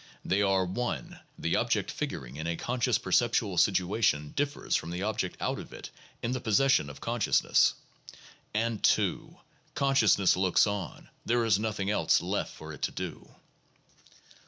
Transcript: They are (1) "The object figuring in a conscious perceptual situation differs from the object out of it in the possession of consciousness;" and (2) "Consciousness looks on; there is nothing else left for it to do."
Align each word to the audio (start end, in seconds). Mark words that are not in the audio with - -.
They 0.25 0.41
are 0.41 0.65
(1) 0.65 1.19
"The 1.37 1.55
object 1.57 1.91
figuring 1.91 2.37
in 2.37 2.47
a 2.47 2.55
conscious 2.57 2.97
perceptual 2.97 3.55
situation 3.59 4.31
differs 4.31 4.75
from 4.75 4.89
the 4.89 5.03
object 5.03 5.37
out 5.39 5.59
of 5.59 5.71
it 5.73 5.91
in 6.23 6.31
the 6.31 6.41
possession 6.41 6.89
of 6.89 6.99
consciousness;" 6.99 7.75
and 8.51 8.83
(2) 8.83 9.37
"Consciousness 9.75 10.35
looks 10.35 10.65
on; 10.65 11.09
there 11.23 11.45
is 11.45 11.59
nothing 11.59 11.91
else 11.91 12.19
left 12.19 12.55
for 12.55 12.73
it 12.73 12.81
to 12.81 12.91
do." 12.91 13.29